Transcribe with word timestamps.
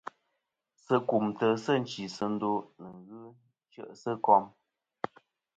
Sɨ 0.83 0.95
kumtɨ 1.07 1.47
sɨ 1.63 1.73
nchisɨndo 1.81 2.49
a 2.83 2.87
ghɨ 3.05 3.19
chɨ'sɨ 3.71 4.11
kom. 4.25 4.43